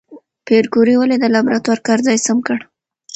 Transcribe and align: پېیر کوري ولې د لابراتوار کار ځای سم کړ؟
پېیر 0.45 0.65
کوري 0.73 0.95
ولې 0.97 1.17
د 1.19 1.25
لابراتوار 1.33 1.79
کار 1.87 1.99
ځای 2.07 2.17
سم 2.25 2.37
کړ؟ 2.47 2.59